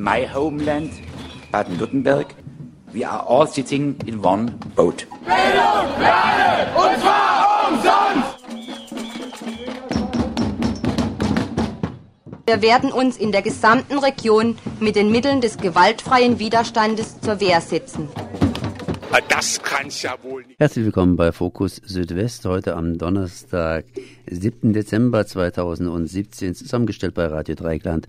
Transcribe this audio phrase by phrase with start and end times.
[0.00, 0.90] my homeland,
[1.52, 2.34] Baden-Württemberg,
[2.92, 5.06] we are all sitting in one boat.
[5.24, 8.36] Bildung, Lernen, und zwar umsonst!
[12.46, 17.60] Wir werden uns in der gesamten Region mit den Mitteln des gewaltfreien Widerstandes zur Wehr
[17.60, 18.08] setzen.
[19.28, 20.58] Das kann's ja wohl nicht.
[20.58, 23.84] Herzlich willkommen bei Fokus Südwest, heute am Donnerstag,
[24.28, 24.72] 7.
[24.72, 28.08] Dezember 2017, zusammengestellt bei Radio Dreikland,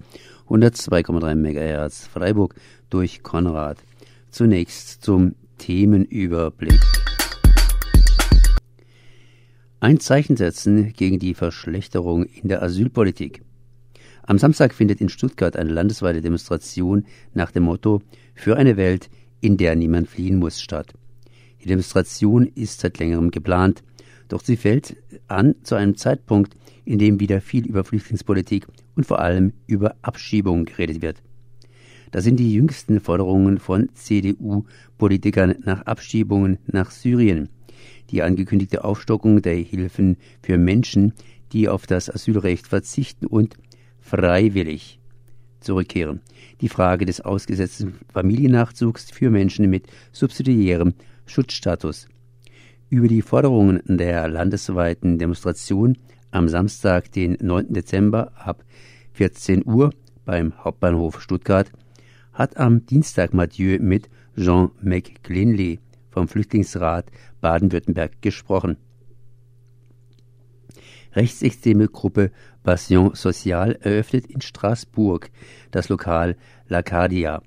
[0.51, 2.55] 102,3 MHz Freiburg
[2.89, 3.77] durch Konrad.
[4.31, 6.79] Zunächst zum Themenüberblick.
[9.79, 13.43] Ein Zeichen setzen gegen die Verschlechterung in der Asylpolitik.
[14.23, 18.01] Am Samstag findet in Stuttgart eine landesweite Demonstration nach dem Motto
[18.35, 19.09] Für eine Welt,
[19.39, 20.93] in der niemand fliehen muss statt.
[21.63, 23.83] Die Demonstration ist seit längerem geplant,
[24.27, 24.97] doch sie fällt
[25.27, 26.55] an zu einem Zeitpunkt,
[26.91, 31.23] in dem wieder viel über Flüchtlingspolitik und vor allem über Abschiebung geredet wird.
[32.11, 37.47] Das sind die jüngsten Forderungen von CDU-Politikern nach Abschiebungen nach Syrien,
[38.09, 41.13] die angekündigte Aufstockung der Hilfen für Menschen,
[41.53, 43.55] die auf das Asylrecht verzichten und
[44.01, 44.99] freiwillig
[45.61, 46.19] zurückkehren.
[46.59, 50.93] Die Frage des ausgesetzten Familiennachzugs für Menschen mit subsidiärem
[51.25, 52.09] Schutzstatus.
[52.89, 55.95] Über die Forderungen der landesweiten Demonstration
[56.31, 57.73] am Samstag, den 9.
[57.73, 58.63] Dezember ab
[59.13, 59.91] 14 Uhr
[60.25, 61.71] beim Hauptbahnhof Stuttgart
[62.33, 68.77] hat am Dienstag Mathieu mit Jean McClinley vom Flüchtlingsrat Baden-Württemberg gesprochen.
[71.13, 72.31] Rechtsextreme Gruppe
[72.63, 75.29] Passion Social eröffnet in Straßburg
[75.71, 76.37] das Lokal
[76.69, 77.41] L'Arcadia.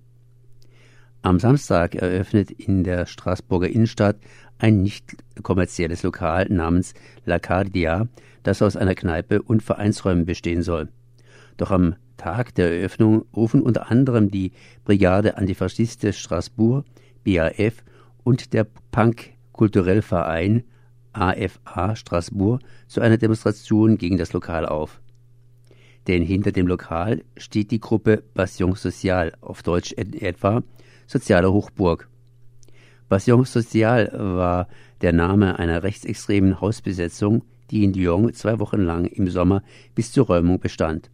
[1.25, 4.17] Am Samstag eröffnet in der Straßburger Innenstadt
[4.59, 6.93] ein nicht kommerzielles Lokal namens
[7.27, 8.09] L'Arcadia,
[8.43, 10.91] das aus einer Kneipe und Vereinsräumen bestehen soll.
[11.57, 14.53] Doch am Tag der Eröffnung rufen unter anderem die
[14.85, 16.85] Brigade Antifaschiste Straßburg,
[17.25, 17.83] BAF
[18.23, 20.65] und der Punk-Kulturellverein
[21.15, 25.01] AFA Straßburg zu einer Demonstration gegen das Lokal auf.
[26.07, 30.63] Denn hinter dem Lokal steht die Gruppe Passion Social, auf Deutsch etwa
[31.07, 32.09] Soziale Hochburg.
[33.09, 34.69] Passion Social war
[35.01, 39.63] der Name einer rechtsextremen Hausbesetzung, die in Lyon zwei Wochen lang im Sommer
[39.95, 41.11] bis zur Räumung bestand.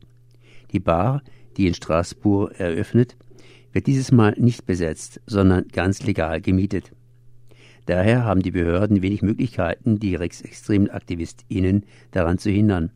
[0.72, 1.22] Die Bar,
[1.56, 3.16] die in Straßburg eröffnet,
[3.72, 6.92] wird dieses Mal nicht besetzt, sondern ganz legal gemietet.
[7.86, 12.92] Daher haben die Behörden wenig Möglichkeiten, die rechtsextremen AktivistInnen daran zu hindern.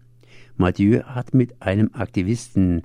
[0.56, 2.83] Mathieu hat mit einem Aktivisten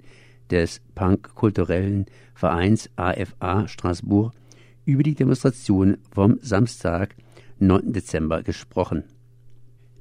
[0.49, 2.07] des Punk-kulturellen
[2.39, 4.31] Vereins AFA Straßburg
[4.85, 7.13] über die Demonstration vom Samstag,
[7.57, 7.91] 9.
[7.91, 9.03] Dezember gesprochen.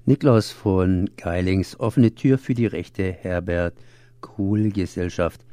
[0.05, 3.75] Niklaus von Geilings offene Tür für die rechte Herbert
[4.21, 5.45] Kuhl Gesellschaft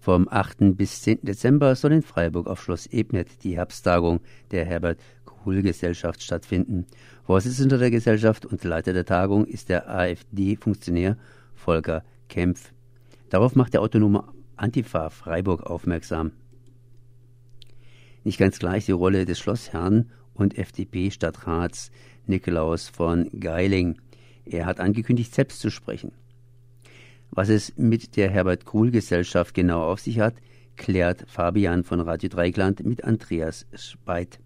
[0.00, 0.76] vom 8.
[0.76, 1.20] bis 10.
[1.22, 4.18] Dezember soll in Freiburg auf Schloss Ebnet die Herbsttagung
[4.50, 6.86] der Herbert Kuhl-Gesellschaft stattfinden.
[7.22, 11.16] Vorsitzender der Gesellschaft und Leiter der Tagung ist der AfD-Funktionär
[11.54, 12.72] Volker Kempf.
[13.30, 14.24] Darauf macht der autonome
[14.62, 16.30] Antifa Freiburg aufmerksam.
[18.22, 21.90] Nicht ganz gleich die Rolle des Schlossherrn und FDP-Stadtrats
[22.28, 24.00] Nikolaus von Geiling.
[24.44, 26.12] Er hat angekündigt, selbst zu sprechen.
[27.32, 30.34] Was es mit der Herbert Kuhl Gesellschaft genau auf sich hat,
[30.76, 34.38] klärt Fabian von Radio Dreigland mit Andreas Speit.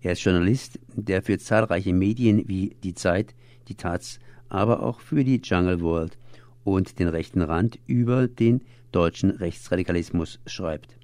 [0.00, 3.34] Er ist Journalist, der für zahlreiche Medien wie Die Zeit,
[3.68, 6.16] Die Taz, aber auch für die Jungle World
[6.70, 10.98] und den rechten Rand über den deutschen Rechtsradikalismus schreibt.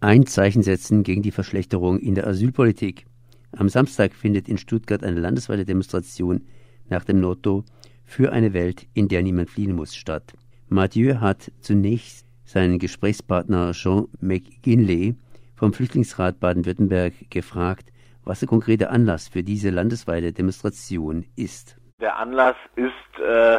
[0.00, 3.06] Ein Zeichen setzen gegen die Verschlechterung in der Asylpolitik.
[3.52, 6.42] Am Samstag findet in Stuttgart eine landesweite Demonstration
[6.88, 7.64] nach dem Motto
[8.04, 10.32] Für eine Welt, in der niemand fliehen muss statt.
[10.68, 15.16] Mathieu hat zunächst seinen Gesprächspartner Jean McGinley
[15.56, 17.90] vom Flüchtlingsrat Baden-Württemberg gefragt,
[18.22, 21.77] was der konkrete Anlass für diese landesweite Demonstration ist.
[22.00, 23.58] Der Anlass ist äh,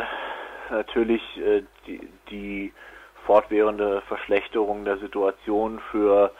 [0.70, 2.74] natürlich äh, die, die
[3.26, 6.32] fortwährende Verschlechterung der Situation für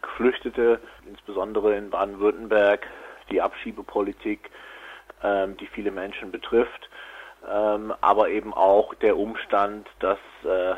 [0.00, 2.86] Geflüchtete, insbesondere in Baden-Württemberg,
[3.32, 4.48] die Abschiebepolitik,
[5.24, 6.88] ähm, die viele Menschen betrifft,
[7.50, 10.76] ähm, aber eben auch der Umstand, dass äh,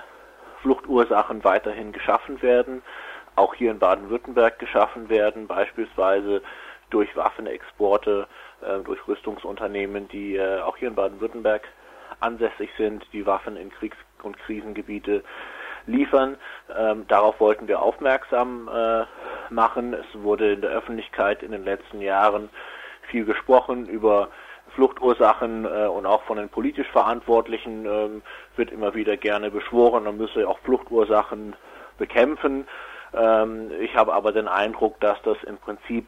[0.62, 2.80] Fluchtursachen weiterhin geschaffen werden,
[3.36, 6.40] auch hier in Baden-Württemberg geschaffen werden, beispielsweise
[6.88, 8.51] durch Waffenexporte, äh,
[8.84, 11.62] durch Rüstungsunternehmen, die äh, auch hier in Baden-Württemberg
[12.20, 15.22] ansässig sind, die Waffen in Kriegs- und Krisengebiete
[15.86, 16.36] liefern.
[16.76, 19.04] Ähm, darauf wollten wir aufmerksam äh,
[19.52, 19.94] machen.
[19.94, 22.48] Es wurde in der Öffentlichkeit in den letzten Jahren
[23.10, 24.28] viel gesprochen über
[24.74, 28.22] Fluchtursachen äh, und auch von den politisch Verantwortlichen ähm,
[28.56, 31.54] wird immer wieder gerne beschworen, man müsse auch Fluchtursachen
[31.98, 32.66] bekämpfen.
[33.12, 36.06] Ähm, ich habe aber den Eindruck, dass das im Prinzip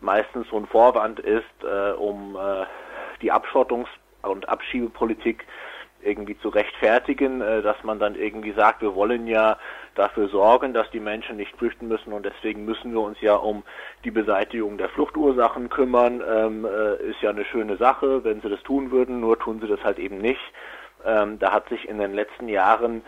[0.00, 2.64] meistens so ein Vorwand ist, äh, um äh,
[3.22, 3.88] die Abschottungs-
[4.22, 5.46] und Abschiebepolitik
[6.02, 9.58] irgendwie zu rechtfertigen, äh, dass man dann irgendwie sagt, wir wollen ja
[9.94, 13.64] dafür sorgen, dass die Menschen nicht flüchten müssen und deswegen müssen wir uns ja um
[14.04, 16.22] die Beseitigung der Fluchtursachen kümmern.
[16.26, 19.66] Ähm, äh, ist ja eine schöne Sache, wenn sie das tun würden, nur tun sie
[19.66, 20.40] das halt eben nicht.
[21.04, 23.02] Ähm, da hat sich in den letzten Jahren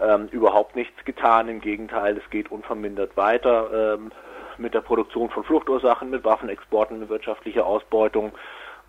[0.00, 1.48] ähm, überhaupt nichts getan.
[1.48, 4.10] Im Gegenteil, es geht unvermindert weiter ähm,
[4.58, 8.32] mit der Produktion von Fluchtursachen, mit Waffenexporten, mit wirtschaftlicher Ausbeutung,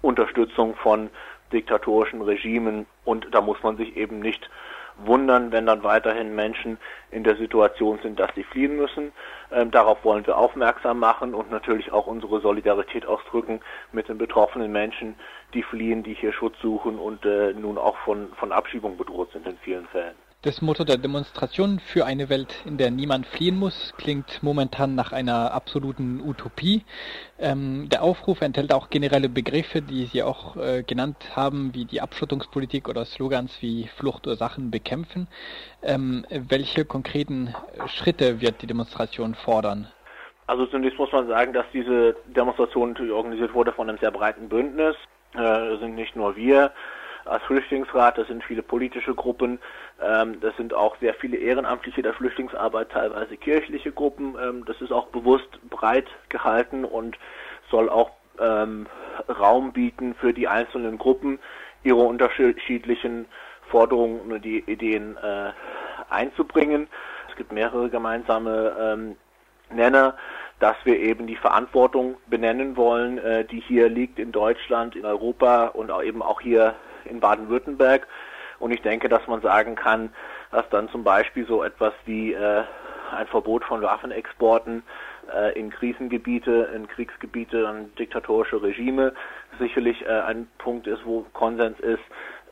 [0.02, 1.10] Unterstützung von
[1.52, 4.50] diktatorischen Regimen und da muss man sich eben nicht
[4.98, 6.78] wundern, wenn dann weiterhin Menschen
[7.12, 9.12] in der Situation sind, dass sie fliehen müssen.
[9.52, 14.72] Ähm, darauf wollen wir aufmerksam machen und natürlich auch unsere Solidarität ausdrücken mit den betroffenen
[14.72, 15.16] Menschen,
[15.54, 19.46] die fliehen, die hier Schutz suchen und äh, nun auch von, von Abschiebung bedroht sind
[19.48, 20.16] in vielen Fällen.
[20.46, 25.12] Das Motto der Demonstration für eine Welt, in der niemand fliehen muss, klingt momentan nach
[25.12, 26.84] einer absoluten Utopie.
[27.40, 32.00] Ähm, der Aufruf enthält auch generelle Begriffe, die Sie auch äh, genannt haben, wie die
[32.00, 35.28] Abschottungspolitik oder Slogans wie Fluchtursachen bekämpfen.
[35.82, 37.56] Ähm, welche konkreten
[37.88, 39.88] Schritte wird die Demonstration fordern?
[40.46, 44.48] Also zunächst muss man sagen, dass diese Demonstration natürlich organisiert wurde von einem sehr breiten
[44.48, 44.96] Bündnis.
[45.34, 46.72] Äh, sind nicht nur wir,
[47.26, 49.60] als Flüchtlingsrat, das sind viele politische Gruppen,
[50.02, 54.36] ähm, das sind auch sehr viele Ehrenamtliche der Flüchtlingsarbeit, teilweise kirchliche Gruppen.
[54.42, 57.18] Ähm, das ist auch bewusst breit gehalten und
[57.70, 58.88] soll auch ähm,
[59.30, 61.40] Raum bieten für die einzelnen Gruppen,
[61.84, 63.26] ihre unterschiedlichen
[63.70, 65.52] Forderungen und die Ideen äh,
[66.10, 66.88] einzubringen.
[67.30, 69.16] Es gibt mehrere gemeinsame ähm,
[69.72, 70.16] Nenner
[70.60, 75.68] dass wir eben die Verantwortung benennen wollen, äh, die hier liegt in Deutschland, in Europa
[75.68, 76.76] und auch eben auch hier
[77.06, 78.08] in Baden-Württemberg.
[78.60, 80.14] Und ich denke, dass man sagen kann,
[80.52, 82.64] dass dann zum Beispiel so etwas wie äh,
[83.16, 84.84] ein Verbot von Waffenexporten
[85.34, 89.14] äh, in Krisengebiete, in Kriegsgebiete, an diktatorische Regime
[89.60, 92.04] sicherlich äh, ein Punkt ist, wo Konsens ist,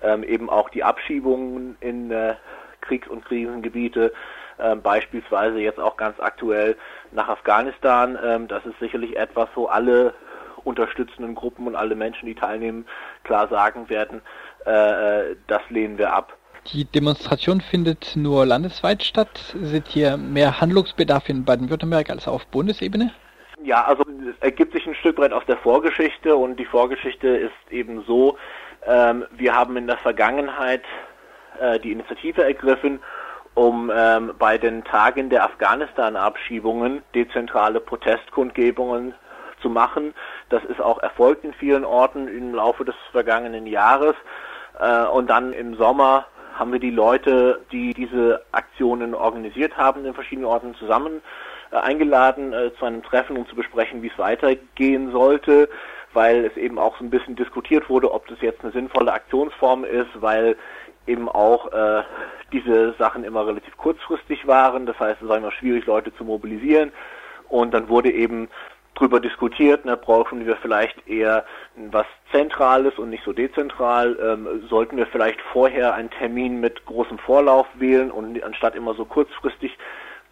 [0.02, 2.36] ähm, eben auch die Abschiebungen in äh,
[2.82, 4.14] Kriegs- und Krisengebiete,
[4.58, 6.76] äh, beispielsweise jetzt auch ganz aktuell
[7.12, 8.18] nach Afghanistan.
[8.24, 10.14] Ähm, das ist sicherlich etwas, wo alle
[10.64, 12.86] unterstützenden Gruppen und alle Menschen, die teilnehmen,
[13.24, 14.22] klar sagen werden,
[14.66, 16.38] äh, das lehnen wir ab.
[16.68, 19.56] Die Demonstration findet nur landesweit statt.
[19.62, 23.12] Seht hier mehr Handlungsbedarf in Baden-Württemberg als auf Bundesebene?
[23.64, 27.72] Ja, also es ergibt sich ein Stück weit aus der Vorgeschichte und die Vorgeschichte ist
[27.72, 28.38] eben so,
[28.86, 30.84] ähm, wir haben in der Vergangenheit
[31.60, 33.00] äh, die Initiative ergriffen,
[33.54, 39.14] um ähm, bei den Tagen der Afghanistan-Abschiebungen dezentrale Protestkundgebungen
[39.62, 40.14] zu machen.
[40.50, 44.16] Das ist auch erfolgt in vielen Orten im Laufe des vergangenen Jahres.
[44.84, 46.26] Äh, und dann im Sommer
[46.56, 51.22] haben wir die Leute, die diese Aktionen organisiert haben, in verschiedenen Orten zusammen
[51.72, 55.70] äh, eingeladen äh, zu einem Treffen, um zu besprechen, wie es weitergehen sollte,
[56.14, 59.84] weil es eben auch so ein bisschen diskutiert wurde, ob das jetzt eine sinnvolle Aktionsform
[59.84, 60.58] ist, weil
[61.08, 62.04] eben auch äh,
[62.52, 64.86] diese Sachen immer relativ kurzfristig waren.
[64.86, 66.92] Das heißt, es war immer schwierig, Leute zu mobilisieren.
[67.50, 68.50] Und dann wurde eben
[68.96, 71.46] drüber diskutiert, ne, brauchen wir vielleicht eher
[71.76, 77.18] was Zentrales und nicht so dezentral, ähm, sollten wir vielleicht vorher einen Termin mit großem
[77.20, 79.78] Vorlauf wählen und anstatt immer so kurzfristig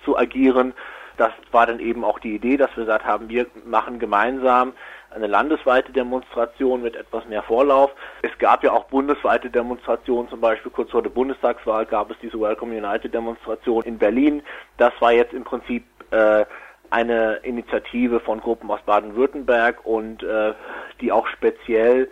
[0.06, 0.74] zu agieren.
[1.18, 4.74] Das war dann eben auch die Idee, dass wir gesagt haben, wir machen gemeinsam
[5.14, 7.92] eine landesweite Demonstration mit etwas mehr Vorlauf.
[8.22, 12.40] Es gab ja auch bundesweite Demonstrationen, zum Beispiel kurz vor der Bundestagswahl gab es diese
[12.40, 14.42] Welcome United Demonstration in Berlin.
[14.78, 16.46] Das war jetzt im Prinzip äh,
[16.92, 20.54] eine Initiative von Gruppen aus Baden-Württemberg und äh,
[21.00, 22.10] die auch speziell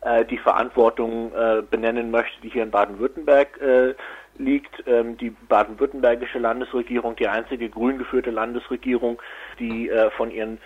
[0.00, 3.94] äh, die Verantwortung äh, benennen möchte, die hier in Baden-Württemberg äh,
[4.38, 4.82] liegt.
[4.86, 9.20] Ähm, die baden-württembergische Landesregierung, die einzige grün geführte Landesregierung,
[9.58, 10.58] die äh, von ihren,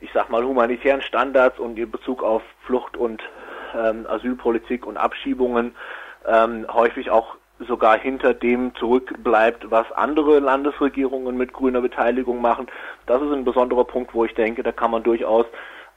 [0.00, 3.22] ich sag mal, humanitären Standards und ihr Bezug auf Flucht und
[3.76, 5.74] ähm, Asylpolitik und Abschiebungen
[6.26, 12.66] ähm, häufig auch sogar hinter dem zurückbleibt, was andere Landesregierungen mit grüner Beteiligung machen.
[13.06, 15.46] Das ist ein besonderer Punkt, wo ich denke, da kann man durchaus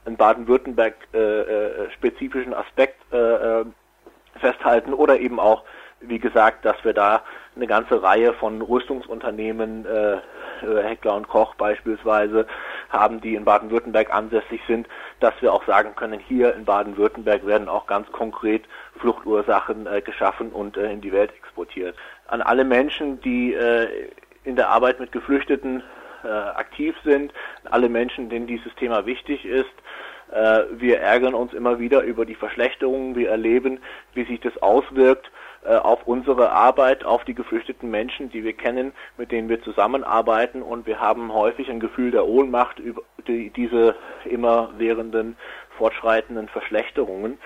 [0.04, 3.64] einen Baden-Württemberg äh, äh, spezifischen Aspekt äh, äh
[4.40, 5.62] festhalten oder eben auch,
[6.00, 7.22] wie gesagt, dass wir da
[7.56, 12.46] eine ganze Reihe von Rüstungsunternehmen, äh, äh, Heckler und Koch beispielsweise,
[12.90, 14.88] haben, die in Baden-Württemberg ansässig sind,
[15.20, 18.64] dass wir auch sagen können, hier in Baden-Württemberg werden auch ganz konkret
[18.98, 21.96] Fluchtursachen äh, geschaffen und äh, in die Welt exportiert.
[22.28, 24.08] An alle Menschen, die äh,
[24.44, 25.82] in der Arbeit mit Geflüchteten
[26.24, 27.32] äh, aktiv sind,
[27.64, 29.70] alle Menschen, denen dieses Thema wichtig ist,
[30.32, 33.14] Äh, wir ärgern uns immer wieder über die Verschlechterungen.
[33.14, 33.78] Wir erleben,
[34.14, 35.30] wie sich das auswirkt
[35.66, 40.86] auf unsere Arbeit, auf die geflüchteten Menschen, die wir kennen, mit denen wir zusammenarbeiten und
[40.86, 45.36] wir haben häufig ein Gefühl der Ohnmacht über die, diese immer währenden
[45.76, 47.38] fortschreitenden Verschlechterungen.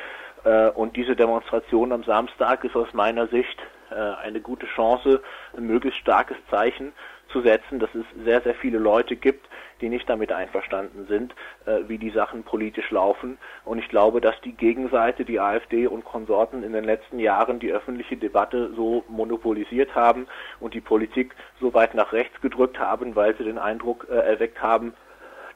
[0.45, 3.59] Äh, und diese Demonstration am Samstag ist aus meiner Sicht
[3.91, 5.23] äh, eine gute Chance,
[5.57, 6.93] ein möglichst starkes Zeichen
[7.33, 9.47] zu setzen, dass es sehr, sehr viele Leute gibt,
[9.81, 11.35] die nicht damit einverstanden sind,
[11.67, 13.39] äh, wie die Sachen politisch laufen.
[13.65, 17.73] Und ich glaube, dass die Gegenseite, die AfD und Konsorten in den letzten Jahren die
[17.73, 20.27] öffentliche Debatte so monopolisiert haben
[20.61, 24.61] und die Politik so weit nach rechts gedrückt haben, weil sie den Eindruck äh, erweckt
[24.63, 24.95] haben,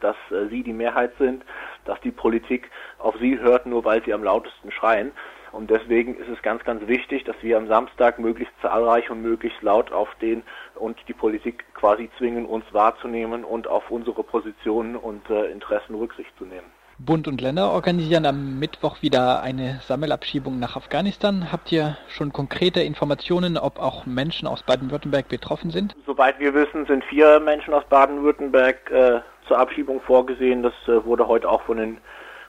[0.01, 1.45] dass äh, sie die Mehrheit sind,
[1.85, 5.13] dass die Politik auf sie hört, nur weil sie am lautesten schreien.
[5.55, 9.63] Und deswegen ist es ganz, ganz wichtig, dass wir am Samstag möglichst zahlreich und möglichst
[9.63, 10.43] laut aufstehen
[10.77, 16.31] und die Politik quasi zwingen, uns wahrzunehmen und auf unsere Positionen und äh, Interessen Rücksicht
[16.39, 16.67] zu nehmen.
[16.99, 21.51] Bund und Länder organisieren am Mittwoch wieder eine Sammelabschiebung nach Afghanistan.
[21.51, 25.97] Habt ihr schon konkrete Informationen, ob auch Menschen aus Baden-Württemberg betroffen sind?
[26.07, 30.63] Soweit wir wissen, sind vier Menschen aus Baden-Württemberg äh, zur Abschiebung vorgesehen.
[30.63, 31.99] Das äh, wurde heute auch von den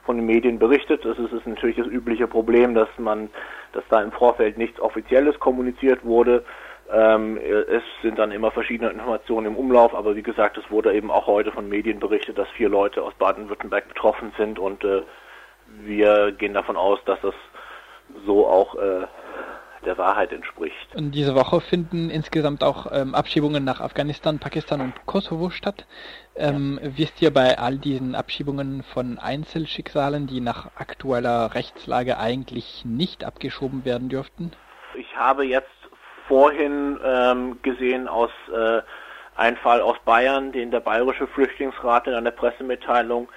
[0.05, 1.03] von den Medien berichtet.
[1.03, 3.29] Das ist, ist natürlich das übliche Problem, dass man,
[3.73, 6.45] dass da im Vorfeld nichts Offizielles kommuniziert wurde.
[6.95, 11.11] Ähm, es sind dann immer verschiedene Informationen im Umlauf, aber wie gesagt, es wurde eben
[11.11, 15.01] auch heute von Medien berichtet, dass vier Leute aus Baden-Württemberg betroffen sind und äh,
[15.81, 17.33] wir gehen davon aus, dass das
[18.25, 19.07] so auch äh,
[19.83, 20.95] der Wahrheit entspricht.
[20.95, 25.85] Und diese Woche finden insgesamt auch ähm, Abschiebungen nach Afghanistan, Pakistan und Kosovo statt.
[26.37, 26.89] Ähm, ja.
[26.95, 33.83] Wisst ihr bei all diesen Abschiebungen von Einzelschicksalen, die nach aktueller Rechtslage eigentlich nicht abgeschoben
[33.83, 34.53] werden dürften?
[34.97, 35.74] Ich habe jetzt
[36.27, 38.81] vorhin ähm, gesehen aus äh,
[39.35, 43.29] ein Fall aus Bayern, den der Bayerische Flüchtlingsrat in einer Pressemitteilung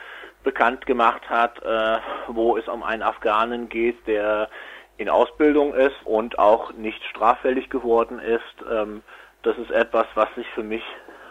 [0.45, 4.49] bekannt gemacht hat, äh, wo es um einen Afghanen geht, der
[4.97, 8.65] in Ausbildung ist und auch nicht straffällig geworden ist.
[8.71, 9.03] Ähm,
[9.43, 10.83] das ist etwas, was sich für mich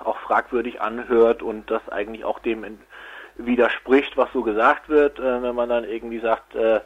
[0.03, 2.79] auch fragwürdig anhört und das eigentlich auch dem
[3.35, 6.81] widerspricht, was so gesagt wird, äh, wenn man dann irgendwie sagt, äh,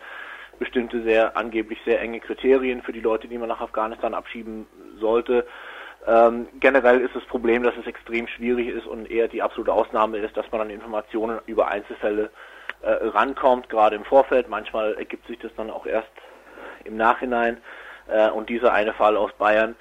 [0.62, 4.68] bestimmte sehr angeblich sehr enge Kriterien für die Leute, die man nach Afghanistan abschieben
[5.00, 5.48] sollte.
[6.06, 10.20] Ähm, generell ist das Problem, dass es extrem schwierig ist und eher die absolute Ausnahme
[10.20, 12.30] ist, dass man an Informationen über Einzelfälle
[12.84, 14.50] äh, rankommt, gerade im Vorfeld.
[14.50, 16.12] Manchmal ergibt sich das dann auch erst
[16.86, 17.58] im Nachhinein.
[18.08, 19.76] Äh, und dieser eine Fall aus Bayern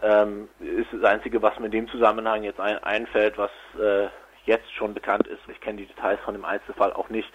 [0.00, 4.06] ähm, ist das Einzige, was mir in dem Zusammenhang jetzt ein, einfällt, was äh,
[4.44, 5.42] jetzt schon bekannt ist.
[5.48, 7.28] Ich kenne die Details von dem Einzelfall auch nicht,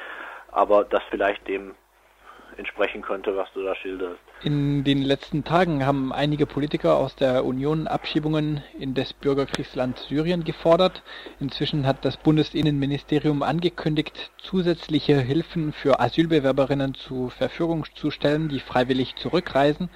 [0.49, 1.75] aber das vielleicht dem
[2.57, 4.19] entsprechen könnte, was du da schilderst.
[4.41, 10.43] In den letzten Tagen haben einige Politiker aus der Union Abschiebungen in das Bürgerkriegsland Syrien
[10.43, 11.03] gefordert.
[11.39, 19.15] Inzwischen hat das Bundesinnenministerium angekündigt, zusätzliche Hilfen für Asylbewerberinnen zur Verfügung zu stellen, die freiwillig
[19.15, 19.89] zurückreisen,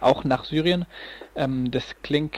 [0.00, 0.86] auch nach Syrien.
[1.34, 2.36] Ähm, das klingt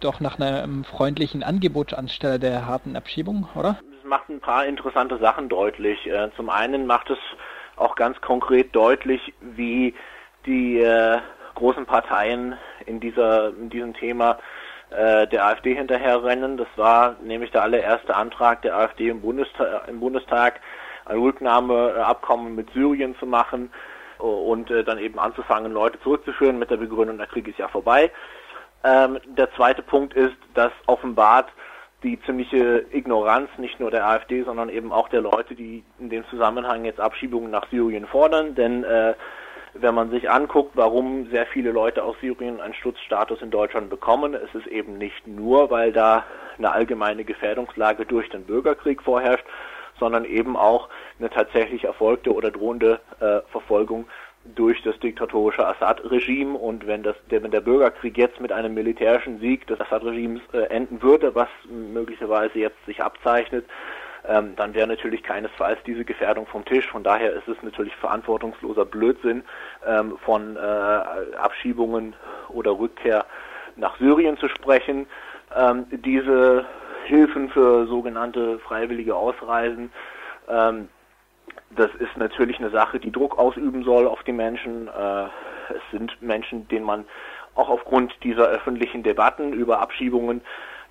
[0.00, 3.78] doch nach einem freundlichen Angebot anstelle der harten Abschiebung, oder?
[3.98, 6.06] Es macht ein paar interessante Sachen deutlich.
[6.06, 7.18] Äh, zum einen macht es
[7.80, 9.94] auch ganz konkret deutlich, wie
[10.46, 11.18] die äh,
[11.54, 12.56] großen Parteien
[12.86, 14.38] in dieser in diesem Thema
[14.90, 16.56] äh, der AfD hinterherrennen.
[16.56, 20.60] Das war nämlich der allererste Antrag der AfD im Bundestag, im Bundestag
[21.06, 23.70] ein Rücknahmeabkommen mit Syrien zu machen
[24.18, 28.10] und äh, dann eben anzufangen, Leute zurückzuführen mit der Begründung, der Krieg ist ja vorbei.
[28.84, 31.48] Ähm, der zweite Punkt ist, dass offenbart
[32.02, 36.24] die ziemliche Ignoranz nicht nur der AfD, sondern eben auch der Leute, die in dem
[36.28, 38.54] Zusammenhang jetzt Abschiebungen nach Syrien fordern.
[38.54, 39.14] Denn äh,
[39.74, 44.34] wenn man sich anguckt, warum sehr viele Leute aus Syrien einen Schutzstatus in Deutschland bekommen,
[44.34, 46.24] ist es eben nicht nur, weil da
[46.58, 49.44] eine allgemeine Gefährdungslage durch den Bürgerkrieg vorherrscht,
[49.98, 50.88] sondern eben auch
[51.18, 54.06] eine tatsächlich erfolgte oder drohende äh, Verfolgung
[54.54, 59.40] durch das diktatorische Assad-Regime und wenn, das, der, wenn der Bürgerkrieg jetzt mit einem militärischen
[59.40, 63.64] Sieg des Assad-Regimes äh, enden würde, was möglicherweise jetzt sich abzeichnet,
[64.28, 66.86] ähm, dann wäre natürlich keinesfalls diese Gefährdung vom Tisch.
[66.88, 69.42] Von daher ist es natürlich verantwortungsloser Blödsinn,
[69.86, 70.60] ähm, von äh,
[71.36, 72.14] Abschiebungen
[72.48, 73.24] oder Rückkehr
[73.76, 75.06] nach Syrien zu sprechen.
[75.56, 76.66] Ähm, diese
[77.04, 79.90] Hilfen für sogenannte freiwillige Ausreisen
[80.48, 80.88] ähm,
[81.70, 84.88] das ist natürlich eine Sache, die Druck ausüben soll auf die Menschen.
[84.88, 85.24] Äh,
[85.72, 87.04] es sind Menschen, denen man
[87.54, 90.40] auch aufgrund dieser öffentlichen Debatten über Abschiebungen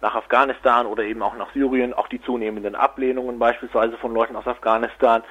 [0.02, 4.48] nach Afghanistan oder eben auch nach Syrien, auch die zunehmenden Ablehnungen beispielsweise von Leuten aus
[4.48, 5.24] Afghanistan,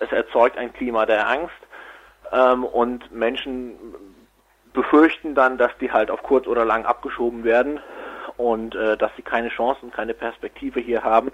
[0.00, 1.54] es erzeugt ein Klima der Angst
[2.32, 3.76] ähm, und Menschen
[4.72, 7.80] befürchten dann, dass die halt auf kurz oder lang abgeschoben werden
[8.36, 11.30] und äh, dass sie keine Chancen, keine Perspektive hier haben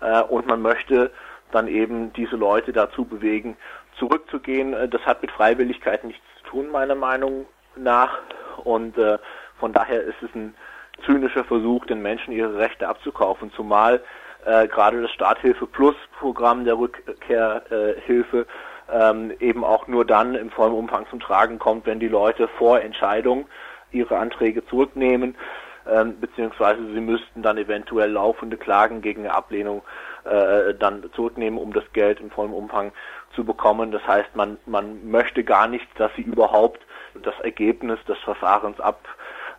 [0.00, 1.10] äh, und man möchte
[1.54, 3.56] dann eben diese Leute dazu bewegen,
[3.98, 4.90] zurückzugehen.
[4.90, 7.46] Das hat mit Freiwilligkeit nichts zu tun, meiner Meinung
[7.76, 8.18] nach.
[8.64, 9.18] Und äh,
[9.58, 10.54] von daher ist es ein
[11.04, 14.02] zynischer Versuch, den Menschen ihre Rechte abzukaufen, zumal
[14.44, 18.46] äh, gerade das Starthilfe Plus Programm der Rückkehrhilfe
[18.92, 22.80] ähm, eben auch nur dann im vollen Umfang zum Tragen kommt, wenn die Leute vor
[22.80, 23.46] Entscheidung
[23.90, 25.36] ihre Anträge zurücknehmen,
[25.90, 29.82] ähm, beziehungsweise sie müssten dann eventuell laufende Klagen gegen Ablehnung
[30.24, 32.92] äh, dann zurücknehmen, um das Geld im vollen Umfang
[33.34, 33.92] zu bekommen.
[33.92, 36.80] Das heißt, man, man möchte gar nicht, dass sie überhaupt
[37.22, 39.06] das Ergebnis des Verfahrens ab,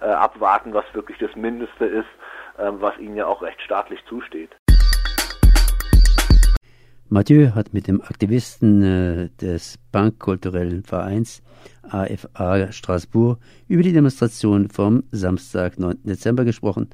[0.01, 2.07] äh, abwarten, was wirklich das Mindeste ist,
[2.57, 4.55] äh, was ihnen ja auch recht staatlich zusteht.
[7.07, 11.43] Mathieu hat mit dem Aktivisten äh, des Bankkulturellen Vereins
[11.83, 15.99] AFA Straßburg über die Demonstration vom Samstag, 9.
[16.03, 16.89] Dezember gesprochen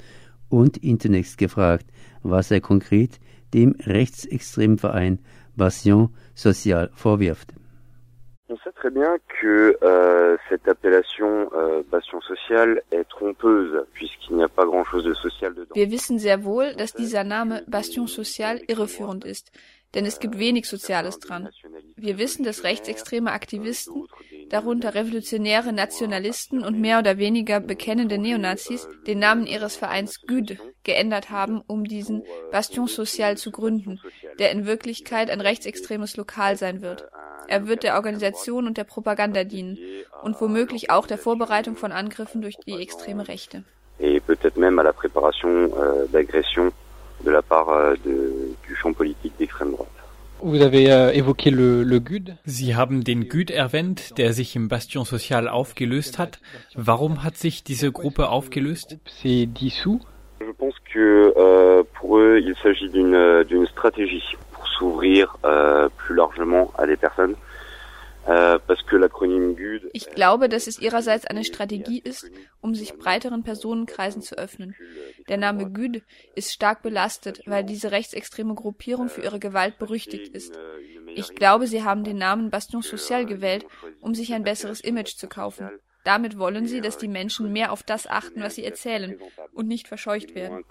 [0.49, 1.85] und ihn zunächst gefragt,
[2.23, 3.19] was er konkret
[3.53, 5.19] dem rechtsextremen Verein
[5.55, 7.53] Bastion Social vorwirft.
[8.51, 14.43] On sait très bien que euh, cette appellation euh, Bastion Social est trompeuse, puisqu'il n'y
[14.43, 15.73] a pas grand-chose de social dedans.
[15.73, 19.53] Wir wissen sehr wohl, dass dieser Name Bastion Social irreführend ist,
[19.93, 21.47] denn es gibt wenig Soziales dran.
[21.95, 24.07] Wir wissen, dass rechtsextreme Aktivisten,
[24.51, 31.29] darunter revolutionäre Nationalisten und mehr oder weniger bekennende Neonazis, den Namen ihres Vereins GÜD geändert
[31.29, 33.99] haben, um diesen Bastion Social zu gründen,
[34.39, 37.07] der in Wirklichkeit ein rechtsextremes Lokal sein wird.
[37.47, 39.77] Er wird der Organisation und der Propaganda dienen
[40.21, 43.63] und womöglich auch der Vorbereitung von Angriffen durch die extreme Rechte.
[43.99, 44.19] Euh,
[47.23, 50.00] de la part euh, de, du champ politique d'extrême droite.
[50.43, 52.35] Vous avez euh, évoqué le, le GUD.
[52.45, 56.39] Sie haben den GUD erwähnt, der sich im Bastion Social aufgelöst hat.
[56.75, 58.97] Warum hat sich diese Gruppe aufgelöst?
[59.05, 59.99] C'est dissous.
[60.39, 66.15] Je pense que euh, pour eux, il s'agit d'une d'une stratégie pour s'ouvrir euh, plus
[66.15, 67.35] largement à des personnes.
[68.27, 68.59] Euh,
[69.93, 72.29] Ich glaube, dass es ihrerseits eine Strategie ist,
[72.61, 74.75] um sich breiteren Personenkreisen zu öffnen.
[75.27, 76.03] Der Name Güd
[76.35, 80.53] ist stark belastet, weil diese rechtsextreme Gruppierung für ihre Gewalt berüchtigt ist.
[81.15, 83.65] Ich glaube, sie haben den Namen Bastion Social gewählt,
[84.01, 85.69] um sich ein besseres Image zu kaufen.
[86.03, 89.19] Damit wollen sie, dass die Menschen mehr auf das achten, was sie erzählen
[89.53, 90.63] und nicht verscheucht werden.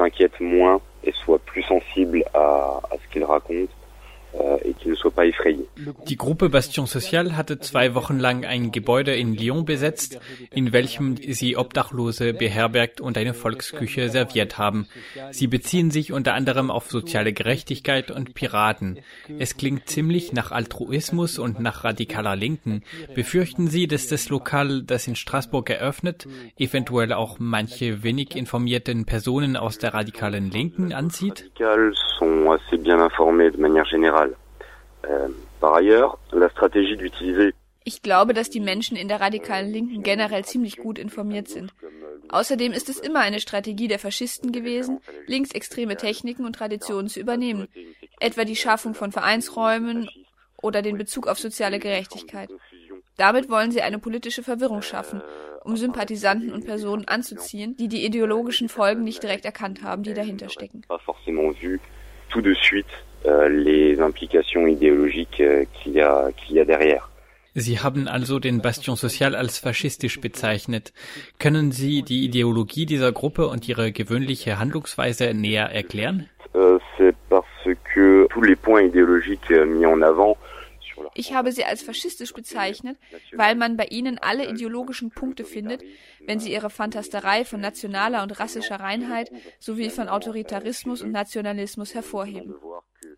[0.00, 3.12] Euh, pour que les gens éventuellement s'inquiètent moins et soient plus sensibles à, à ce
[3.12, 3.72] qu'ils racontent
[4.34, 5.94] euh, ne.
[6.08, 10.20] Die Gruppe Bastion Social hatte zwei Wochen lang ein Gebäude in Lyon besetzt,
[10.52, 14.88] in welchem sie Obdachlose beherbergt und eine Volksküche serviert haben.
[15.30, 18.98] Sie beziehen sich unter anderem auf soziale Gerechtigkeit und Piraten.
[19.38, 22.82] Es klingt ziemlich nach Altruismus und nach radikaler Linken.
[23.14, 26.26] Befürchten Sie, dass das Lokal, das in Straßburg eröffnet,
[26.58, 31.50] eventuell auch manche wenig informierten Personen aus der radikalen Linken anzieht?
[37.86, 41.72] Ich glaube, dass die Menschen in der radikalen Linken generell ziemlich gut informiert sind.
[42.28, 47.68] Außerdem ist es immer eine Strategie der Faschisten gewesen, linksextreme Techniken und Traditionen zu übernehmen,
[48.18, 50.10] etwa die Schaffung von Vereinsräumen
[50.60, 52.50] oder den Bezug auf soziale Gerechtigkeit.
[53.16, 55.22] Damit wollen sie eine politische Verwirrung schaffen,
[55.62, 60.48] um Sympathisanten und Personen anzuziehen, die die ideologischen Folgen nicht direkt erkannt haben, die dahinter
[60.48, 60.82] stecken.
[62.28, 62.86] Tout de suite
[63.48, 67.10] les implications idéologiques euh, qu'il y a, qu'il y a derrière.
[67.54, 70.92] Sie haben also den Bastion Social als faschistisch bezeichnet.
[71.38, 76.28] Können Sie die Ideologie dieser Gruppe und ihre gewöhnliche Handlungsweise näher erklären?
[76.54, 77.46] Euh, c'est parce
[77.94, 80.36] que tous les points idéologiques mis en avant
[81.14, 82.98] ich habe sie als faschistisch bezeichnet,
[83.32, 85.82] weil man bei ihnen alle ideologischen Punkte findet,
[86.26, 92.54] wenn sie ihre Fantasterei von nationaler und rassischer Reinheit sowie von Autoritarismus und Nationalismus hervorheben.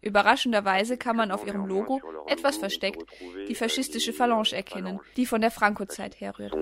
[0.00, 3.02] Überraschenderweise kann man auf ihrem Logo, etwas versteckt,
[3.48, 6.54] die faschistische Phalange erkennen, die von der Franco-Zeit herrührt.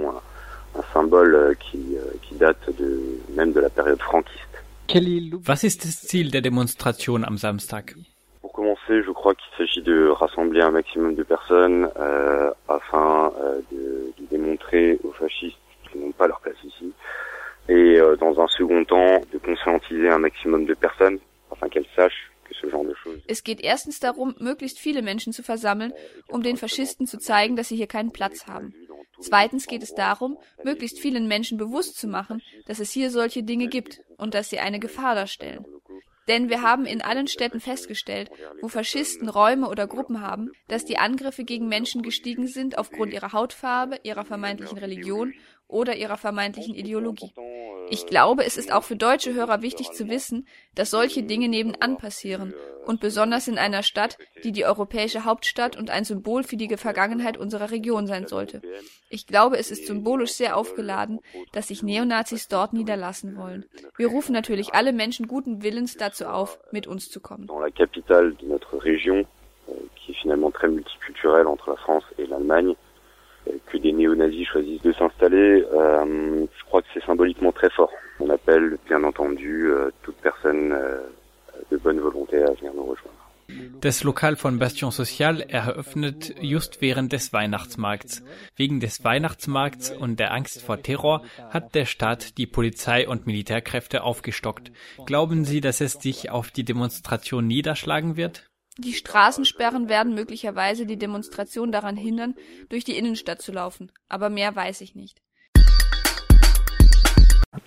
[5.47, 7.95] Was ist das Ziel der Demonstration am Samstag?
[8.57, 14.13] commencer, je crois qu'il s'agit de rassembler un maximum de personnes euh, afin euh, de,
[14.19, 15.59] de, démontrer aux fascistes
[15.91, 16.91] qu'ils n'ont pas leur place ici.
[17.69, 21.19] Et euh, dans un second temps, de conscientiser un maximum de personnes
[21.53, 22.31] afin qu'elles sachent
[23.27, 25.93] Es geht erstens darum, möglichst viele Menschen zu versammeln,
[26.29, 28.75] um den Faschisten zu zeigen, dass sie hier keinen Platz haben.
[29.21, 33.69] Zweitens geht es darum, möglichst vielen Menschen bewusst zu machen, dass es hier solche Dinge
[33.69, 35.65] gibt und dass sie eine Gefahr darstellen.
[36.29, 40.99] Denn wir haben in allen Städten festgestellt, wo Faschisten Räume oder Gruppen haben, dass die
[40.99, 45.35] Angriffe gegen Menschen gestiegen sind aufgrund ihrer Hautfarbe, ihrer vermeintlichen Religion
[45.69, 47.33] oder ihrer vermeintlichen Ideologie.
[47.89, 51.97] Ich glaube, es ist auch für deutsche Hörer wichtig zu wissen, dass solche Dinge nebenan
[51.97, 56.75] passieren und besonders in einer Stadt, die die europäische Hauptstadt und ein Symbol für die
[56.77, 58.63] Vergangenheit unserer Region sein sollte.
[59.09, 61.21] Ich glaube, es ist symbolisch sehr aufgeladen,
[61.53, 63.67] dass sich Neonazis dort niederlassen wollen.
[63.97, 67.49] Wir rufen natürlich alle Menschen guten Willens dazu auf, mit uns zu kommen.
[69.69, 72.75] Euh, qui est finalement très multiculturelle entre la France et l'Allemagne,
[73.67, 77.91] que des néo-nazis choisissent de s'installer, euh, je crois que c'est symboliquement très fort.
[78.21, 80.99] On appelle bien entendu euh, toute personne euh,
[81.71, 83.17] de bonne volonté à venir nous rejoindre.
[83.81, 88.25] Das Lokal von Bastion Social eröffnet just während des Weihnachtsmarkts.
[88.57, 94.03] Wegen des Weihnachtsmarkts und der Angst vor Terror hat der Staat die Polizei und Militärkräfte
[94.03, 94.73] aufgestockt.
[95.07, 98.51] Glauben Sie, dass es sich auf die Demonstration niederschlagen wird?
[98.79, 102.35] Die Straßensperren werden möglicherweise die Demonstration daran hindern,
[102.69, 103.91] durch die Innenstadt zu laufen.
[104.09, 105.23] Aber mehr weiß ich nicht.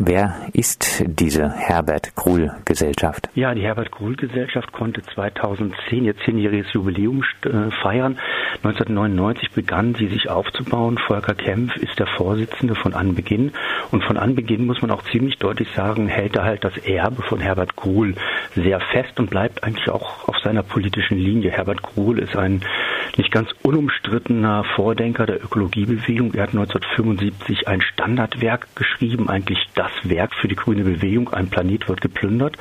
[0.02, 3.28] Wer ist diese Herbert Gruhl Gesellschaft?
[3.36, 8.18] Ja, die Herbert Gruhl Gesellschaft konnte 2010 ihr zehnjähriges Jubiläum äh, feiern.
[8.64, 10.98] 1999 begann sie sich aufzubauen.
[11.06, 13.52] Volker Kempf ist der Vorsitzende von Anbeginn.
[13.92, 17.42] Und von Anbeginn muss man auch ziemlich deutlich sagen, hält er halt das Erbe von
[17.42, 18.16] Herbert Gruhl
[18.56, 21.52] sehr fest und bleibt eigentlich auch auf seiner politischen Linie.
[21.52, 22.62] Herbert Gruhl ist ein
[23.17, 26.34] nicht ganz unumstrittener Vordenker der Ökologiebewegung.
[26.34, 31.88] Er hat 1975 ein Standardwerk geschrieben, eigentlich das Werk für die grüne Bewegung, ein Planet
[31.88, 32.58] wird geplündert.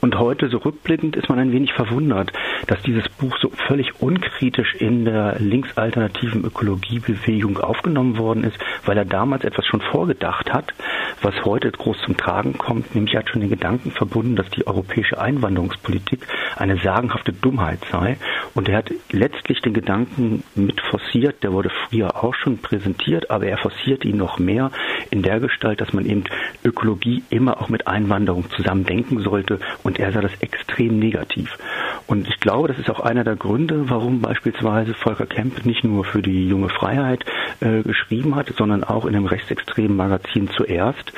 [0.00, 2.32] Und heute, so rückblickend, ist man ein wenig verwundert,
[2.66, 9.04] dass dieses Buch so völlig unkritisch in der linksalternativen Ökologiebewegung aufgenommen worden ist, weil er
[9.04, 10.74] damals etwas schon vorgedacht hat,
[11.22, 14.66] was heute groß zum Tragen kommt, nämlich er hat schon den Gedanken verbunden, dass die
[14.66, 18.18] europäische Einwanderungspolitik eine sagenhafte Dummheit sei.
[18.54, 23.46] Und er hat letztlich den Gedanken mit forciert, der wurde früher auch schon präsentiert, aber
[23.46, 24.70] er forciert ihn noch mehr
[25.10, 26.24] in der Gestalt, dass man eben
[26.64, 31.58] Ökologie immer auch mit Einwanderung zusammen denken sollte und er sah das extrem negativ.
[32.06, 36.04] Und ich glaube, das ist auch einer der Gründe, warum beispielsweise Volker Kemp nicht nur
[36.04, 37.24] für die junge Freiheit
[37.60, 41.12] äh, geschrieben hat, sondern auch in dem rechtsextremen Magazin zuerst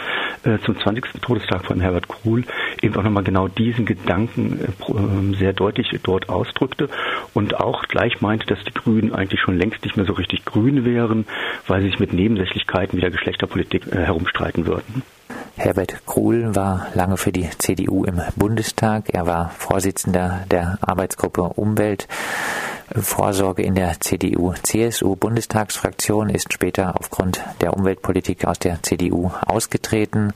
[0.44, 1.20] äh, zum 20.
[1.20, 2.44] Todestag von Herbert Kruhl
[2.82, 6.88] eben auch nochmal genau diesen Gedanken äh, ähm, sehr deutlich dort ausdrückte
[7.34, 10.84] und auch gleich meinte, dass die Grünen eigentlich schon längst nicht mehr so richtig grün
[10.84, 11.26] wären,
[11.66, 15.02] weil sie sich mit Nebensächlichkeiten wie der Geschlechterpolitik äh, herumstreiten würden.
[15.56, 19.12] Herbert Kruhl war lange für die CDU im Bundestag.
[19.12, 22.08] Er war Vorsitzender der Arbeitsgruppe Umwelt
[22.94, 30.32] Vorsorge in der CDU-CSU-Bundestagsfraktion, ist später aufgrund der Umweltpolitik aus der CDU ausgetreten,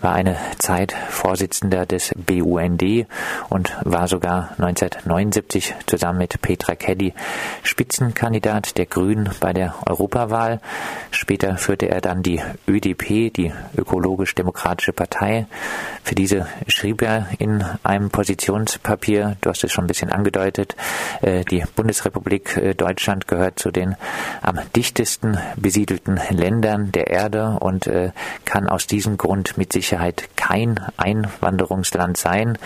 [0.00, 2.84] war eine Zeit Vorsitzender des BUND
[3.48, 7.14] und war sogar 1979 zusammen mit Petra Kelly
[7.64, 10.60] Spitzenkandidat der Grünen bei der Europawahl.
[11.10, 15.48] Später führte er dann die ÖDP, die Ökologisch-Demokratische Partei.
[16.04, 20.76] Für diese schrieb er in einem Positionspapier, du hast es schon ein bisschen angedeutet,
[21.22, 23.96] äh, die Bund Bundesrepublik äh, Deutschland gehört zu den
[24.42, 28.10] am dichtesten besiedelten Ländern der Erde und äh,
[28.44, 32.58] kann aus diesem Grund mit Sicherheit kein Einwanderungsland sein.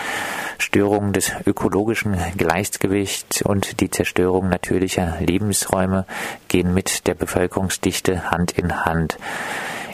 [0.58, 6.04] Störungen des ökologischen Gleichgewichts und die Zerstörung natürlicher Lebensräume
[6.48, 9.18] gehen mit der Bevölkerungsdichte Hand in Hand.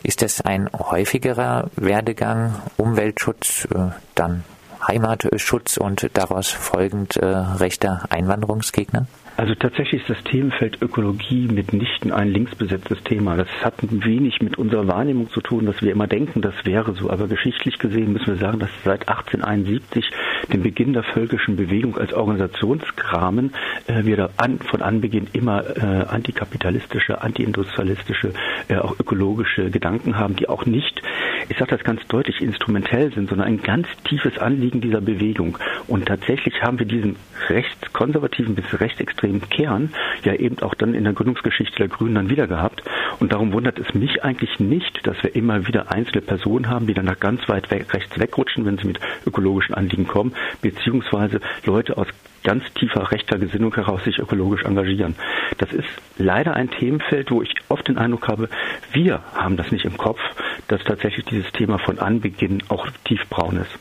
[0.04, 4.44] Ist das ein häufigerer Werdegang, Umweltschutz, äh, dann
[4.86, 9.06] Heimatschutz und daraus folgend äh, rechter Einwanderungsgegner?
[9.38, 13.36] Also tatsächlich ist das Themenfeld Ökologie mitnichten ein linksbesetztes Thema.
[13.36, 17.08] Das hat wenig mit unserer Wahrnehmung zu tun, dass wir immer denken, das wäre so.
[17.08, 20.10] Aber geschichtlich gesehen müssen wir sagen, dass seit 1871,
[20.52, 23.52] dem Beginn der völkischen Bewegung als Organisationsrahmen,
[23.86, 28.32] äh, wir da an, von Anbeginn immer äh, antikapitalistische, antiindustrialistische,
[28.66, 31.00] äh, auch ökologische Gedanken haben, die auch nicht,
[31.48, 35.58] ich sage das ganz deutlich, instrumentell sind, sondern ein ganz tiefes Anliegen dieser Bewegung.
[35.86, 37.16] Und tatsächlich haben wir diesen
[37.48, 39.90] rechtskonservativen bis rechtsextremen extremen Kern
[40.24, 42.82] ja eben auch dann in der Gründungsgeschichte der Grünen dann wieder gehabt.
[43.20, 46.94] Und darum wundert es mich eigentlich nicht, dass wir immer wieder einzelne Personen haben, die
[46.94, 51.96] dann nach ganz weit weg, rechts wegrutschen, wenn sie mit ökologischen Anliegen kommen, beziehungsweise Leute
[51.96, 52.08] aus
[52.44, 55.14] ganz tiefer rechter Gesinnung heraus sich ökologisch engagieren.
[55.58, 58.48] Das ist leider ein Themenfeld, wo ich oft den Eindruck habe,
[58.92, 60.20] wir haben das nicht im Kopf,
[60.68, 63.78] dass tatsächlich dieses Thema von Anbeginn auch tiefbraun ist.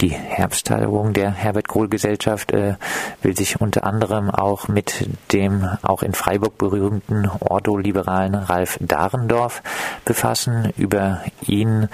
[0.00, 2.76] Die Herbsttagung der Herbert Kohl Gesellschaft äh,
[3.22, 9.62] will sich unter anderem auch mit dem auch in Freiburg berühmten ordoliberalen Ralf Dahrendorf
[10.04, 10.72] befassen.
[10.76, 11.88] Über ihn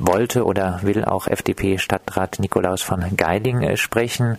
[0.00, 4.38] wollte oder will auch FDP-Stadtrat Nikolaus von Geiling äh, sprechen.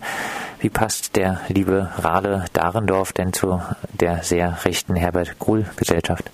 [0.60, 6.30] Wie passt der liberale Dahrendorf denn zu der sehr rechten Herbert Kohl Gesellschaft?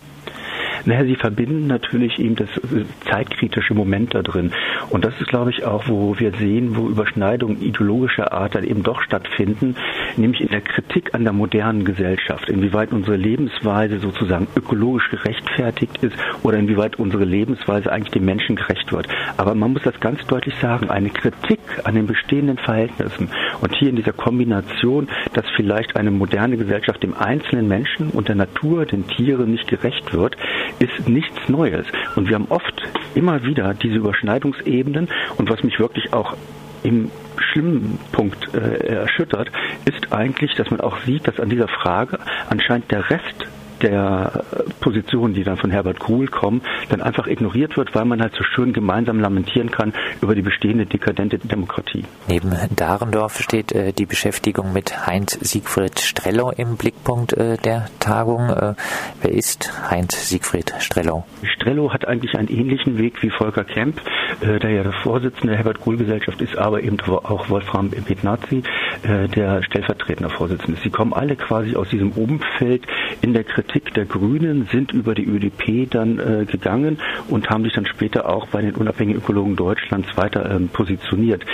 [0.88, 4.52] Naja, sie verbinden natürlich eben das äh, zeitkritische Moment da drin.
[4.88, 8.82] Und das ist, glaube ich, auch, wo wir sehen, wo Überschneidungen ideologischer Art dann eben
[8.82, 9.76] doch stattfinden,
[10.16, 16.16] nämlich in der Kritik an der modernen Gesellschaft, inwieweit unsere Lebensweise sozusagen ökologisch gerechtfertigt ist
[16.42, 19.08] oder inwieweit unsere Lebensweise eigentlich dem Menschen gerecht wird.
[19.36, 23.28] Aber man muss das ganz deutlich sagen, eine Kritik an den bestehenden Verhältnissen
[23.60, 28.36] und hier in dieser Kombination, dass vielleicht eine moderne Gesellschaft dem einzelnen Menschen und der
[28.36, 30.34] Natur, den Tieren nicht gerecht wird,
[30.78, 31.86] ist nichts Neues.
[32.16, 32.82] Und wir haben oft
[33.14, 36.36] immer wieder diese Überschneidungsebenen und was mich wirklich auch
[36.82, 39.50] im schlimmen Punkt äh, erschüttert,
[39.84, 43.47] ist eigentlich, dass man auch sieht, dass an dieser Frage anscheinend der Rest
[43.82, 44.44] der
[44.80, 48.44] Positionen, die dann von Herbert Kuhl kommen, dann einfach ignoriert wird, weil man halt so
[48.44, 52.04] schön gemeinsam lamentieren kann über die bestehende dekadente Demokratie.
[52.28, 58.50] Neben Dahrendorf steht äh, die Beschäftigung mit Heinz Siegfried Strellow im Blickpunkt äh, der Tagung.
[58.50, 58.74] Äh,
[59.22, 61.24] wer ist Heinz Siegfried Strellow?
[61.54, 64.00] Strellow hat eigentlich einen ähnlichen Weg wie Volker Kemp,
[64.40, 68.62] äh, der ja der Vorsitzende der Herbert Kuhl Gesellschaft ist, aber eben auch Wolfram Betnazi,
[69.02, 70.82] äh, der stellvertretende Vorsitzende ist.
[70.82, 72.86] Sie kommen alle quasi aus diesem Umfeld
[73.22, 77.64] in der Kritik Kritik der Grünen sind über die ÖDP dann äh, gegangen und haben
[77.64, 81.44] sich dann später auch bei den unabhängigen Ökologen Deutschlands weiter ähm, positioniert.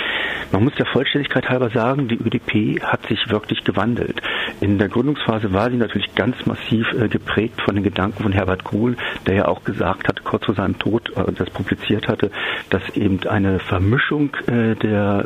[0.51, 4.21] Man muss der Vollständigkeit halber sagen, die ÖDP hat sich wirklich gewandelt.
[4.61, 8.63] In der Gründungsphase war sie natürlich ganz massiv äh, geprägt von den Gedanken von Herbert
[8.63, 8.95] Kohl,
[9.27, 12.31] der ja auch gesagt hat, kurz vor seinem Tod, äh, das publiziert hatte,
[12.69, 15.25] dass eben eine Vermischung äh, der,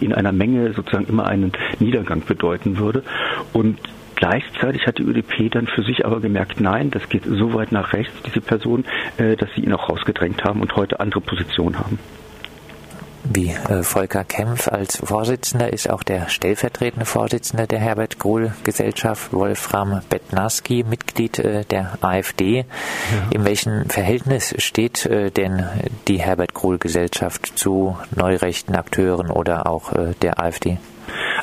[0.00, 3.04] in einer Menge sozusagen immer einen Niedergang bedeuten würde.
[3.52, 3.78] Und
[4.16, 7.92] Gleichzeitig hat die ÖDP dann für sich aber gemerkt, nein, das geht so weit nach
[7.92, 8.84] rechts, diese Person,
[9.18, 11.98] äh, dass sie ihn auch rausgedrängt haben und heute andere Positionen haben.
[13.28, 19.32] Wie äh, Volker Kempf als Vorsitzender ist auch der stellvertretende Vorsitzende der Herbert Kohl Gesellschaft,
[19.32, 22.58] Wolfram Betnarski, Mitglied äh, der AfD.
[22.58, 22.64] Ja.
[23.30, 25.64] In welchem Verhältnis steht äh, denn
[26.06, 30.78] die Herbert Kohl Gesellschaft zu neurechten Akteuren oder auch der AfD?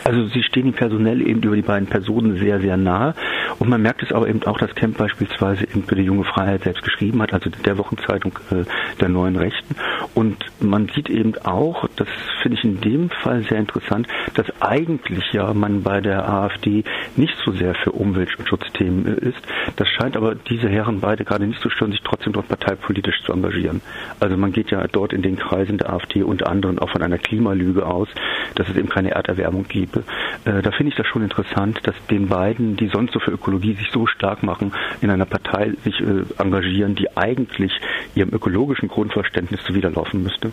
[0.04, 3.16] Also sie stehen ihm personell eben über die beiden Personen sehr, sehr nahe.
[3.60, 6.64] Und man merkt es aber eben auch, dass Kemp beispielsweise eben für die junge Freiheit
[6.64, 8.66] selbst geschrieben hat, also der Wochenzeitung äh,
[9.00, 9.76] der neuen Rechten.
[10.14, 12.08] Und man sieht eben auch, das
[12.42, 16.84] finde ich in dem Fall sehr interessant, dass eigentlich ja man bei der AfD
[17.16, 19.42] nicht so sehr für Umweltschutzthemen äh, ist.
[19.78, 23.32] Das scheint aber diese Herren beide gerade nicht zu stören, sich trotzdem dort parteipolitisch zu
[23.32, 23.82] engagieren.
[24.20, 27.18] Also man geht ja dort in den Kreisen der AfD unter anderem auch von einer
[27.18, 28.10] Klimalüge aus,
[28.56, 29.93] dass es eben keine Erderwärmung gibt.
[29.98, 33.74] Äh, da finde ich das schon interessant, dass den beiden, die sonst so für Ökologie
[33.74, 37.72] sich so stark machen, in einer Partei sich äh, engagieren, die eigentlich
[38.16, 40.52] ihrem ökologischen Grundverständnis zuwiderlaufen müsste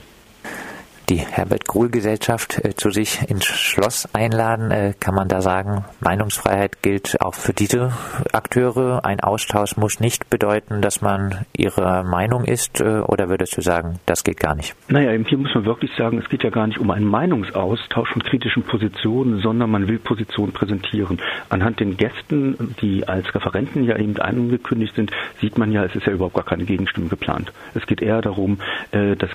[1.10, 5.84] die Herbert Gruhl Gesellschaft äh, zu sich ins Schloss einladen, äh, kann man da sagen,
[6.00, 7.92] Meinungsfreiheit gilt auch für diese
[8.32, 9.04] Akteure.
[9.04, 13.98] Ein Austausch muss nicht bedeuten, dass man ihrer Meinung ist, äh, oder würdest du sagen,
[14.06, 14.76] das geht gar nicht?
[14.88, 18.22] Naja, hier muss man wirklich sagen, es geht ja gar nicht um einen Meinungsaustausch von
[18.22, 21.20] kritischen Positionen, sondern man will Positionen präsentieren.
[21.48, 26.06] Anhand den Gästen, die als Referenten ja eben angekündigt sind, sieht man ja, es ist
[26.06, 27.52] ja überhaupt gar keine Gegenstimme geplant.
[27.74, 28.58] Es geht eher darum,
[28.92, 29.30] das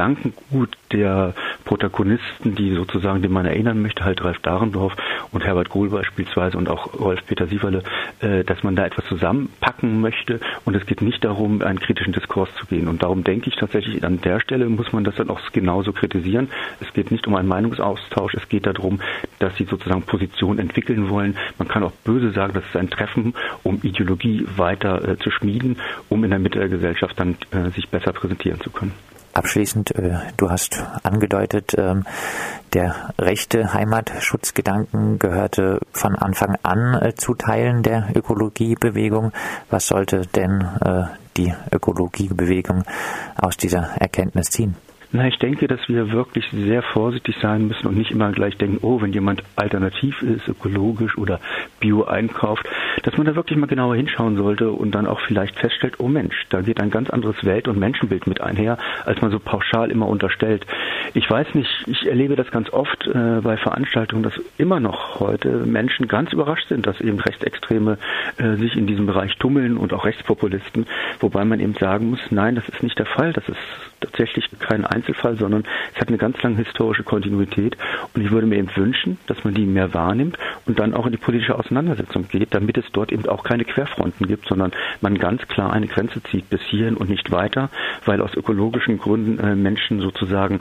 [0.00, 1.34] Gedankengut der
[1.66, 4.96] Protagonisten, die sozusagen, den man erinnern möchte, halt Ralf Dahrendorf
[5.30, 7.82] und Herbert Kohl beispielsweise und auch Rolf-Peter Sieverle,
[8.20, 12.48] äh, dass man da etwas zusammenpacken möchte und es geht nicht darum, einen kritischen Diskurs
[12.58, 12.88] zu gehen.
[12.88, 16.48] Und darum denke ich tatsächlich, an der Stelle muss man das dann auch genauso kritisieren.
[16.80, 19.00] Es geht nicht um einen Meinungsaustausch, es geht darum,
[19.38, 21.36] dass sie sozusagen Positionen entwickeln wollen.
[21.58, 23.34] Man kann auch böse sagen, das ist ein Treffen,
[23.64, 25.76] um Ideologie weiter äh, zu schmieden,
[26.08, 28.92] um in der Mitte der Gesellschaft dann äh, sich besser präsentieren zu können.
[29.32, 32.04] Abschließend, äh, du hast angedeutet, ähm,
[32.72, 39.32] der rechte Heimatschutzgedanken gehörte von Anfang an äh, zu Teilen der Ökologiebewegung.
[39.70, 41.04] Was sollte denn äh,
[41.36, 42.84] die Ökologiebewegung
[43.36, 44.76] aus dieser Erkenntnis ziehen?
[45.12, 48.78] Na, ich denke, dass wir wirklich sehr vorsichtig sein müssen und nicht immer gleich denken,
[48.82, 51.40] oh, wenn jemand alternativ ist, ökologisch oder
[51.80, 52.64] bio einkauft,
[53.02, 56.46] dass man da wirklich mal genauer hinschauen sollte und dann auch vielleicht feststellt, oh Mensch,
[56.50, 60.06] da geht ein ganz anderes Welt- und Menschenbild mit einher, als man so pauschal immer
[60.06, 60.64] unterstellt.
[61.14, 65.48] Ich weiß nicht, ich erlebe das ganz oft äh, bei Veranstaltungen, dass immer noch heute
[65.66, 67.98] Menschen ganz überrascht sind, dass eben Rechtsextreme
[68.36, 70.86] äh, sich in diesem Bereich tummeln und auch Rechtspopulisten,
[71.18, 73.58] wobei man eben sagen muss, nein, das ist nicht der Fall, das ist
[74.00, 77.76] tatsächlich kein Einzelfall, sondern es hat eine ganz lange historische Kontinuität
[78.14, 81.12] und ich würde mir eben wünschen, dass man die mehr wahrnimmt und dann auch in
[81.12, 85.46] die politische Auseinandersetzung geht, damit es dort eben auch keine Querfronten gibt, sondern man ganz
[85.48, 87.70] klar eine Grenze zieht bis hierhin und nicht weiter,
[88.04, 90.60] weil aus ökologischen Gründen äh, Menschen sozusagen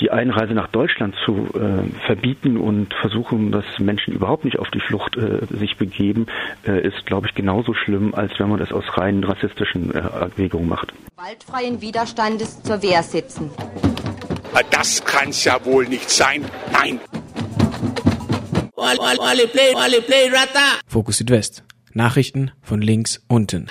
[0.00, 4.80] die Einreise nach Deutschland zu äh, verbieten und versuchen, dass Menschen überhaupt nicht auf die
[4.80, 6.26] Flucht äh, sich begeben,
[6.66, 10.68] äh, ist, glaube ich, genauso schlimm, als wenn man das aus rein rassistischen äh, Erwägungen
[10.68, 10.92] macht.
[11.20, 13.50] Gewaltfreien Widerstandes zur Wehr setzen.
[14.70, 16.46] Das kann's ja wohl nicht sein.
[16.72, 16.98] Nein.
[20.86, 21.62] Fokus Südwest.
[21.92, 23.68] Nachrichten von links unten.